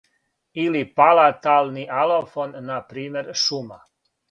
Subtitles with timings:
[0.53, 3.81] или палатални алофон на пример шума.